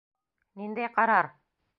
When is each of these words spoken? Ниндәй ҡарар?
Ниндәй 0.61 0.89
ҡарар? 0.95 1.29